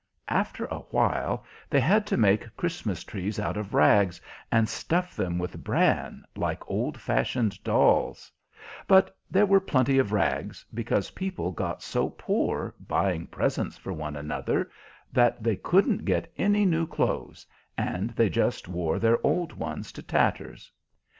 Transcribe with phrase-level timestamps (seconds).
[0.29, 4.19] After a while they had to make Christmas trees out of rags,
[4.51, 8.31] and stuff them with bran, like old fashioned dolls;
[8.87, 14.15] but there were plenty of rags, because people got so poor, buying presents for one
[14.15, 14.71] another,
[15.13, 17.45] that they couldn't get any new clothes,
[17.77, 20.71] and they just wore their old ones to tatters.